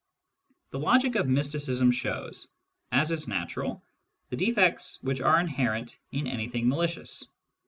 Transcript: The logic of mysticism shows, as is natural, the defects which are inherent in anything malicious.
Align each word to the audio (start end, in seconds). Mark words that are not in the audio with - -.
The 0.71 0.79
logic 0.79 1.13
of 1.13 1.27
mysticism 1.27 1.91
shows, 1.91 2.47
as 2.91 3.11
is 3.11 3.27
natural, 3.27 3.83
the 4.31 4.35
defects 4.35 4.97
which 5.03 5.21
are 5.21 5.39
inherent 5.39 5.99
in 6.11 6.25
anything 6.25 6.67
malicious. 6.67 7.27